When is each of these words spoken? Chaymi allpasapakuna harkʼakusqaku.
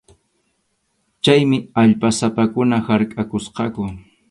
Chaymi 1.23 1.59
allpasapakuna 1.83 2.83
harkʼakusqaku. 2.87 3.81